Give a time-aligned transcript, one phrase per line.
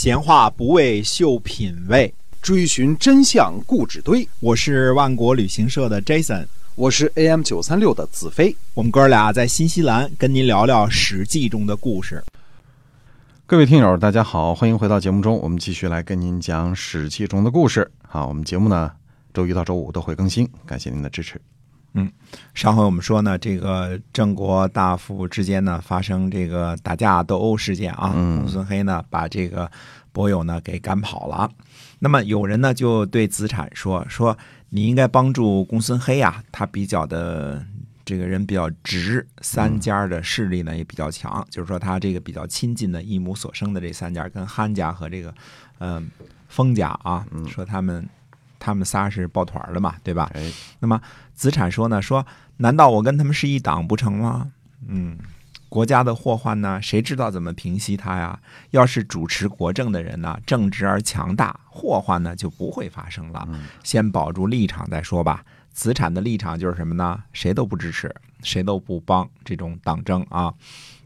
[0.00, 4.28] 闲话不为秀品味，追寻真相固执堆。
[4.38, 8.56] 我是万国旅行社的 Jason，我是 AM 九三六的子飞。
[8.74, 12.22] 我们哥俩在新西兰跟您聊聊《史记》中的故事。
[13.44, 17.90] 各位听友，大家好，欢迎回到节目中，我们继续来跟您讲《史记》中的故事。
[18.06, 18.92] 好，我们节目呢，
[19.34, 21.40] 周一到周五都会更新，感谢您的支持。
[21.94, 22.10] 嗯，
[22.54, 29.70] 上回我们说呢，这个郑国大夫之间呢发生这个打架斗殴事件啊，嗯公孙黑呢把这个
[30.12, 31.50] 伯友呢给赶跑了。
[31.98, 34.36] 那么有人呢就对子产说说
[34.68, 37.64] 你应该帮助公孙黑啊，他比较的
[38.04, 45.34] 这个人比较直，三家的势力呢也比较强，就是说他这个比较亲近的一母所生的这三家，跟憨家和这个
[45.78, 46.10] 嗯、
[46.48, 48.08] 封家啊，说他们
[48.58, 50.30] 他们仨是抱团的嘛，对吧？
[50.34, 51.00] 哎，那么
[51.34, 52.26] 子产说呢，说
[52.56, 54.50] 难道我跟他们是一党不成吗？
[54.86, 55.18] 嗯，
[55.68, 58.38] 国家的祸患呢，谁知道怎么平息它呀？
[58.70, 63.48] 要是主持国政的人呢，正直而强大，祸患呢就不会发生了。
[63.82, 65.44] 先保住立场再说吧。
[65.72, 67.22] 子产的立场就是什么呢？
[67.32, 70.52] 谁都不支持，谁都不帮这种党争啊。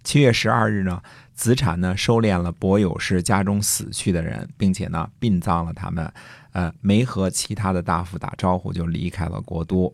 [0.02, 1.02] 七月十二日呢，
[1.34, 6.10] 子产呢收敛了伯友氏家中死去的人，并且呢殡葬了他们，
[6.52, 9.92] 呃，没和其他的大夫打招呼就离开了国都。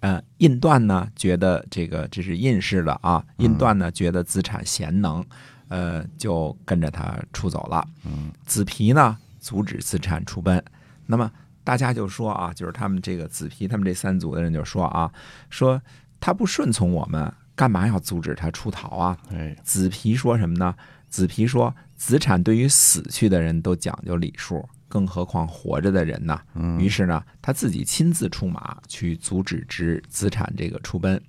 [0.00, 5.24] 呃，印段呢觉得这个这是印氏的啊，印段呢觉得子产贤能，
[5.68, 7.86] 呃，就跟着他出走了。
[8.04, 10.62] 嗯，子皮呢阻止子产出奔，
[11.06, 11.30] 那么
[11.62, 15.12] 大家就说啊，就是他们这个子皮他们这三组的人就说啊，
[15.50, 15.80] 说
[16.18, 19.18] 他不顺从我们，干嘛要阻止他出逃啊？
[19.30, 20.74] 哎，子皮说什么呢？
[21.10, 26.38] 子皮说，子产对于死去的人都讲究礼数，更何况活着的人呢？
[26.78, 31.22] 于是呢，他自己亲自出马去阻止之子产这个出奔。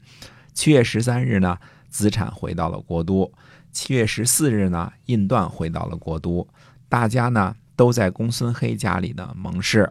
[0.53, 1.57] 七月十三日呢，
[1.89, 3.31] 子产回到了国都。
[3.71, 6.45] 七月十四日呢，印段回到了国都。
[6.89, 9.89] 大家呢都在公孙黑家里呢盟誓。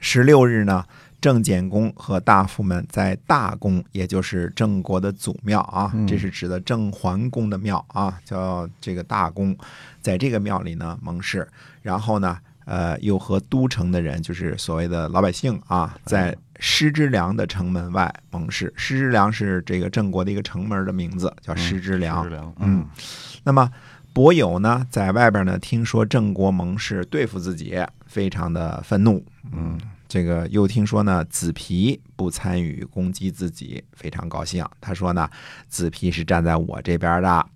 [0.00, 0.84] 十六日呢，
[1.20, 9.54] 郑简公和大夫们在大宫，也就是郑国的祖庙啊，这是指的郑桓公的庙啊，叫这个大宫，
[10.00, 11.46] 在这个庙里呢盟誓，
[11.82, 18.70] 然后呢，呃，又和都城的人，就是所谓的老百姓啊，在施之良的城门外盟誓。
[18.76, 22.30] 施之良是这个郑国的一个城门的名字，叫施之良。
[22.58, 22.86] 嗯，
[23.42, 23.70] 那么
[24.12, 29.24] 伯友呢，在外边呢，听说郑国盟誓对付自己，非常的愤怒。
[29.50, 34.62] 嗯，这个又听说呢，子皮不参与攻击自己，非常高兴。
[34.78, 35.26] 他说呢，
[35.68, 37.46] 子皮是站在我这边的。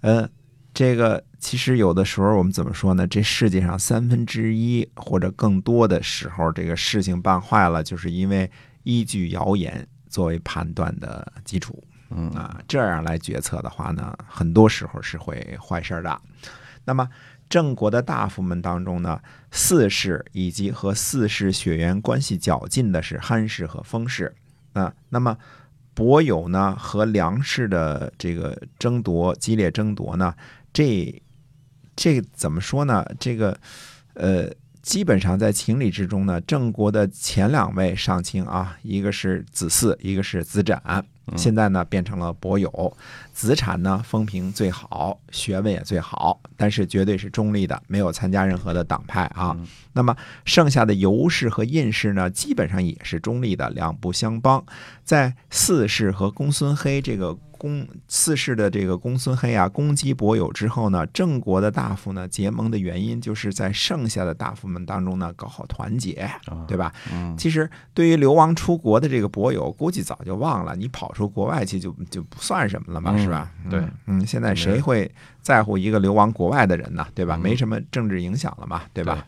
[0.00, 0.28] 呃，
[0.74, 3.06] 这个其实有的时候我们怎么说呢？
[3.06, 8.50] 这世界上三分之一或者更多的时候，这个事情办坏了，就是因为
[8.84, 11.82] 依据谣言作为判断的基础。
[12.10, 16.20] 嗯啊，这样来决策的话呢，很多时候是会坏事儿的。
[16.84, 17.06] 那么
[17.50, 24.34] 郑国的大夫们当中呢，四世以及和四世血缘关系较近的是憨氏和封氏
[24.72, 24.94] 啊。
[25.10, 25.36] 那么
[25.92, 30.34] 伯友呢和梁氏的这个争夺激烈争夺呢，
[30.72, 31.22] 这
[31.96, 33.04] 这怎么说呢？
[33.18, 33.58] 这个
[34.14, 34.50] 呃。
[34.80, 41.04] 基本上在情理之中呢，郑国的前两位上卿啊，一个是子嗣，一个是子展，
[41.36, 42.96] 现在呢变成了伯友。
[43.34, 49.54] 子产呢风评最好，学问也最好，但是绝对是中立的，没有参加任何的党派啊。
[49.92, 54.64] 那么剩下的尤氏和印氏呢，基本上也是中立的，两不相帮。
[55.04, 66.30] 在四氏和公孙黑这个公四世的这个公孙黑啊攻击伯友之后呢，郑国的大夫呢结盟的原因，就是在剩下的大夫们当中呢搞好团结，
[66.66, 66.92] 对吧？
[67.12, 73.50] 嗯其实对于流亡出国的这个伯友，估计早就忘了，你跑出国外去就就不算什么了嘛，嗯是吧？
[73.68, 75.10] 对嗯，嗯，现在谁会
[75.42, 77.06] 在乎一个流亡国外的人呢？
[77.14, 77.36] 对吧？
[77.36, 79.14] 没什么政治影响了嘛，对吧？
[79.14, 79.22] 对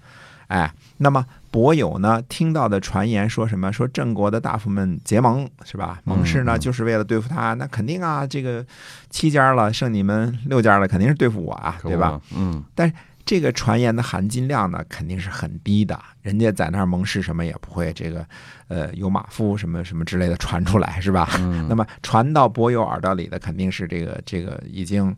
[0.50, 3.72] 哎，那么伯友呢，听到的传言说什么？
[3.72, 6.00] 说郑国的大夫们结盟是吧？
[6.04, 7.54] 盟誓呢，嗯就是为了对付他。
[7.54, 8.66] 那肯定啊，这个
[9.10, 12.20] 七家了，剩你们六家了，肯定是对付我啊，对吧？？
[12.36, 12.92] 嗯但是
[13.24, 15.96] 这个传言的含金量呢，肯定是很低的。
[16.20, 18.26] 人家在那儿盟誓什么也不会，这个
[18.66, 21.28] 呃有马夫什么什么之类的传出来，是吧？
[21.38, 25.16] 嗯 那么传到伯友耳朵里的肯定是这个这个已经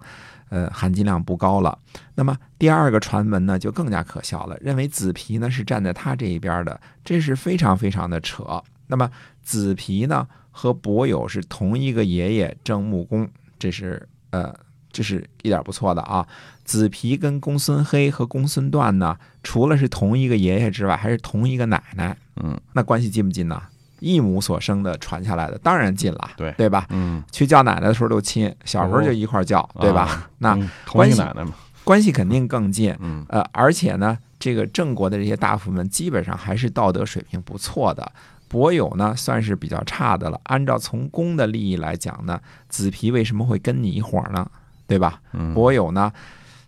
[0.52, 1.78] 呃含金量不高了。
[2.14, 8.62] 那么第二个传闻呢，就更加可笑了，认为子皮呢是站在他这一边的，这是非常非常的扯。
[8.86, 9.10] 那么
[9.42, 13.26] 子皮呢和伯友是同一个爷爷郑穆公，
[13.58, 14.54] 这是呃
[14.92, 16.28] 这是一点不错的啊。
[16.64, 23.62] 子皮跟公孙黑和公孙段呢，除了是同一个爷爷之外，还是同一个奶奶，嗯那关系近不近呢？
[24.02, 26.86] 一母所生的传下来的，当然近了，对对吧？
[26.90, 30.02] 嗯，去叫奶奶的时候都亲，小时候就一块儿叫，对吧？
[30.02, 30.58] 啊那
[30.90, 31.52] 关系奶奶嘛，
[31.84, 32.94] 关系肯定更近。
[32.98, 38.10] 嗯呃，而且呢，这个郑国的这些大夫们基本上还是道德水平不错的。
[38.48, 40.38] 伯友呢，算是比较差的了。
[40.44, 42.38] 按照从公的利益来讲呢，
[42.68, 44.46] 子皮为什么会跟你一伙儿呢？
[44.86, 45.20] 对吧？
[45.32, 46.12] 嗯伯友呢，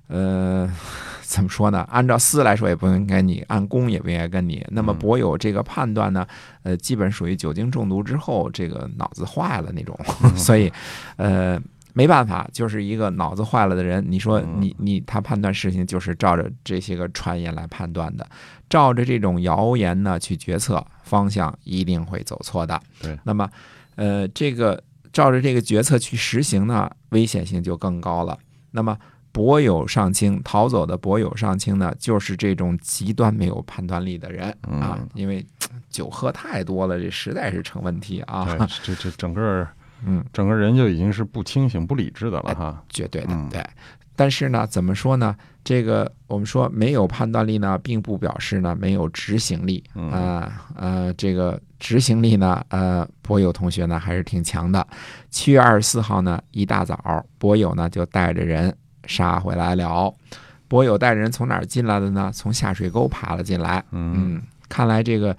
[0.06, 0.72] 呃，
[1.24, 1.86] 怎么说呢？
[1.90, 4.64] 按照私来说也不应该你，按公也不应该跟你。
[4.70, 6.26] 那么嗯伯友这个判断呢，
[6.62, 9.98] 呃，基本属于酒精中毒之后这个脑子坏了那种，
[10.36, 10.72] 所以，
[11.16, 11.60] 呃。
[11.96, 14.04] 没办法，就是一个脑子坏了的人。
[14.08, 18.26] 你说嗯你你他判断事情就是照着这些个传言来判断的，
[18.68, 22.82] 照着这种谣言呢去决策，方向一定会走错的。
[23.00, 23.48] 对，那么，
[23.94, 24.82] 呃，这个
[25.12, 28.36] 照着这个决策去实行呢，危险性就更高了。
[28.72, 28.98] 那么，
[29.34, 35.44] 伯友上卿逃走的博友上卿呢，就是这种极端没有判断力的人啊嗯，因为
[35.90, 38.46] 酒喝太多了，这实在是成问题啊。
[38.84, 39.66] 这这整个
[40.06, 42.84] 嗯，整个人就已经是不清醒、不理智的哎了哈。
[42.88, 43.60] 绝对的嗯，对。
[44.14, 45.34] 但是呢，怎么说呢？
[45.64, 54.86] 这个我们说没有判断力呢，并不表示呢没有执行力嗯啊呃这个执行力呢，呃，博友同学呢还是挺强的。
[55.30, 58.72] 七月二十四号呢，一大早，博友呢就带着人
[59.06, 60.12] 杀回来了。
[60.66, 62.30] 博友带着人从哪儿进来的呢？
[62.34, 63.84] 从下水沟爬了进来。
[63.92, 65.36] 嗯嗯，看来这个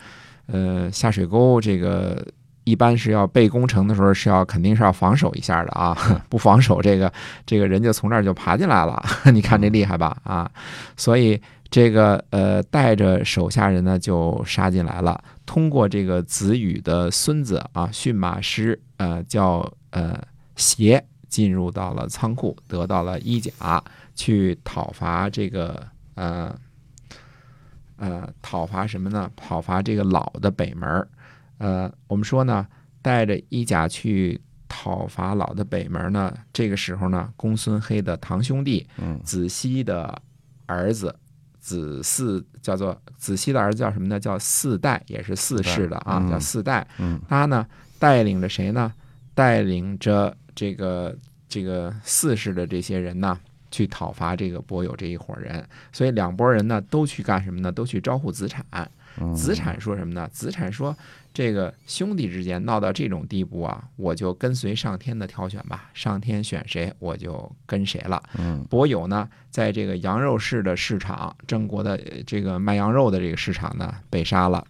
[0.47, 2.25] 呃下水沟这个
[2.63, 5.97] 一般是要备攻城的时候是要肯定是要防守一下的啊，
[6.29, 7.11] 不防守这个
[7.45, 9.03] 这个人就从这儿就爬进来了，
[9.33, 10.49] 你看这厉害吧啊，
[10.95, 20.17] 所以这个呃带着手下人呢就杀进来了，通过这个子羽的孙子啊驯马师呃叫呃
[20.55, 21.03] 邪
[21.35, 23.83] 进入到了仓库，得到了衣甲，
[24.15, 25.85] 去讨伐这个
[26.15, 26.55] 呃。
[27.97, 29.31] 呃，讨伐什么呢？
[29.37, 31.07] 讨伐这个老的北门儿。
[31.59, 32.67] 呃，我们说呢，
[33.01, 34.37] 带着衣甲去
[34.67, 40.21] 讨伐老的北门呢，这个时候呢，公孙黑的堂兄弟嗯子熙的
[40.65, 41.15] 儿子
[41.61, 44.19] 子嗣叫做子熙的儿子叫什么呢？
[44.19, 46.85] 叫四代，也是四世的啊，嗯叫四代。
[46.99, 47.65] 嗯他呢
[47.97, 48.91] 带领着谁呢？
[49.33, 51.15] 带领着这个
[51.47, 53.37] 这个四世的这些人呢，
[53.69, 55.63] 去讨伐这个伯友这一伙人。
[55.91, 57.71] 所以两拨人呢都去干什么呢？
[57.71, 58.65] 都去招呼子产。
[59.17, 60.27] 嗯，子产说什么呢？
[60.33, 60.93] 子产说
[61.33, 74.67] ：“这个兄弟之间闹到这种地步啊，我就跟随上天的挑选吧，上天选谁我就跟谁了。”嗯伯友呢，在这个羊肉市的市场，郑国的呃这个卖羊肉的这个市场呢，被杀了。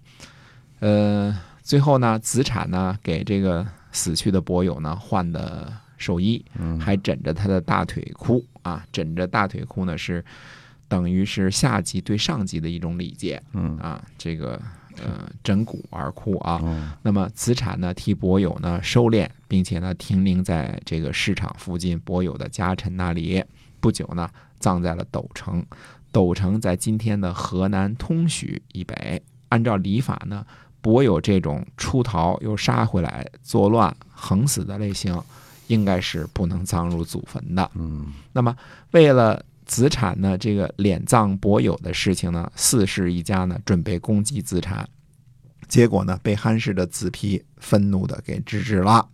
[0.80, 3.66] 呃，最后呢，子产呢给这个
[3.96, 10.24] 死去的伯友呢换的寿衣，嗯还枕着他的大腿哭啊，枕着大腿哭呢是
[10.88, 14.62] 等于是下级对上级的一种礼节嗯啊，这个
[15.02, 16.60] 呃枕骨而哭啊。
[16.64, 23.44] 嗯那么子产呢替伯友呢收敛，并且呢停灵在这个市场附近伯友的家臣那里。
[23.80, 25.64] 不久呢，葬在了斗城。
[26.12, 29.22] 斗城在今天的河南通许以北。
[29.50, 30.44] 按照礼法呢，
[30.86, 35.20] 伯有这种出逃又杀回来作乱横死的类型，
[35.66, 37.72] 应该是不能葬入祖坟的。
[37.74, 38.56] 嗯那么，
[38.92, 44.88] 为了子产呢这个敛葬伯友的事情呢，四世一家呢准备攻击子产，
[45.68, 49.10] 结果呢被憨氏的子皮愤怒的给制止了。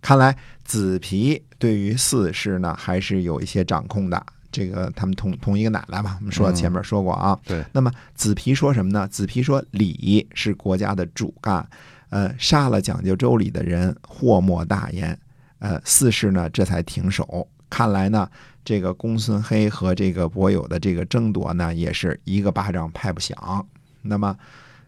[0.00, 4.24] 看来子皮对于四世呢还是有一些掌控的。
[4.56, 7.38] 这个他们同同一个奶奶嘛，我们说前面说过啊。
[7.44, 9.06] 对，那么子皮说什么呢？
[9.08, 11.68] 子皮说礼是国家的主干，
[12.08, 15.18] 呃，杀了讲究周礼的人，祸莫大焉。
[15.58, 17.46] 呃，四世呢这才停手。
[17.68, 18.26] 看来呢，
[18.64, 23.66] 这个公孙黑和这个伯友的这个争夺呢，也是一个巴掌拍不响。
[24.00, 24.34] 那么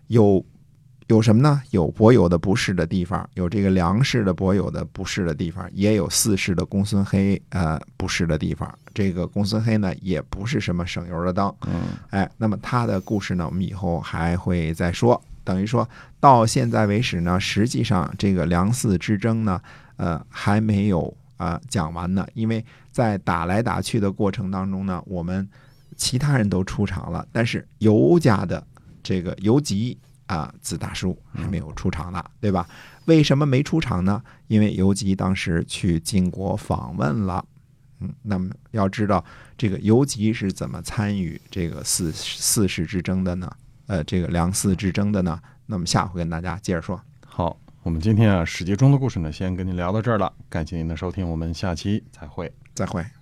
[0.07, 0.43] 有
[1.09, 1.63] 有什么呢？
[1.71, 8.71] 有伯有的不是的地方，有这个梁氏的伯有的不是的地方，也有四世的公孙黑呃不是的地方。
[8.93, 11.53] 这个公孙黑呢，也不是什么省油的灯。
[11.67, 15.19] 嗯哎，那么他的故事呢，我们以后还会再说。
[15.43, 15.89] 等于说
[16.21, 19.59] 到现在为止呢，实际上这个梁四之争呢，
[19.97, 21.07] 呃，还没有
[21.39, 22.27] 啊、呃讲完呢。
[22.35, 22.63] 因为
[22.93, 25.49] 在打来打去的过程当中呢，我们
[25.97, 28.63] 其他人都出场了，但是尤家的
[29.03, 29.97] 这个尤吉
[30.29, 32.69] 啊、子大叔还没有出场呢，对吧？
[33.07, 34.23] 为什么没出场呢？
[34.47, 37.45] 因为游吉当时去晋国访问了。
[38.01, 39.25] 嗯，那么要知道
[39.57, 43.51] 这个游吉是怎么参与这个四四世之争的呢？
[43.89, 45.41] 呃，这个梁四之争的呢？
[45.67, 47.01] 那么下回跟大家接着说。
[47.27, 52.53] 好，我们今天啊史记中的故事呢，先跟您聊到这儿了，感谢您的收听，我们下期再会。
[52.75, 53.18] 再会。